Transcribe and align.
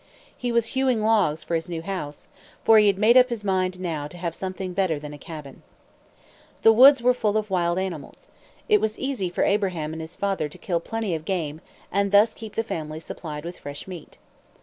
He 0.35 0.51
was 0.51 0.69
hewing 0.69 1.03
logs 1.03 1.43
for 1.43 1.53
his 1.53 1.69
new 1.69 1.83
house; 1.83 2.29
for 2.63 2.79
he 2.79 2.87
had 2.87 2.97
made 2.97 3.15
up 3.15 3.29
his 3.29 3.43
mind, 3.43 3.79
now, 3.79 4.07
to 4.07 4.17
have 4.17 4.33
something 4.33 4.73
better 4.73 4.97
than 4.97 5.13
a 5.13 5.17
cabin. 5.19 5.61
The 6.63 6.73
woods 6.73 7.03
were 7.03 7.13
full 7.13 7.37
of 7.37 7.51
wild 7.51 7.77
animals. 7.77 8.27
It 8.67 8.81
was 8.81 8.97
easy 8.97 9.29
for 9.29 9.43
Abraham 9.43 9.93
and 9.93 10.01
his 10.01 10.15
father 10.15 10.49
to 10.49 10.57
kill 10.57 10.79
plenty 10.79 11.13
of 11.13 11.23
game, 11.23 11.61
and 11.91 12.11
thus 12.11 12.33
keep 12.33 12.55
the 12.55 12.63
family 12.63 12.99
supplied 12.99 13.45
with 13.45 13.59
fresh 13.59 13.87
meat. 13.87 14.17